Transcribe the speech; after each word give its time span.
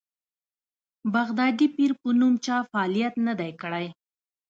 بغدادي 1.13 1.67
پیر 1.75 1.91
په 2.01 2.09
نوم 2.19 2.33
چا 2.45 2.57
فعالیت 2.71 3.13
نه 3.27 3.33
دی 3.39 3.51
کړی. 3.61 3.85